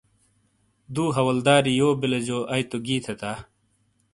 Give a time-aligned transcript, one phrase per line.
[0.95, 3.31] دو حولداری یو بیلے جو آئی تو گی تھے تا۔